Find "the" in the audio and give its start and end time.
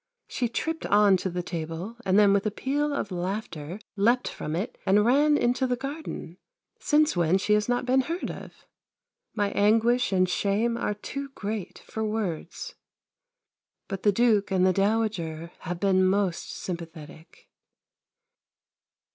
1.29-1.43, 5.67-5.75, 14.01-14.11, 14.65-14.73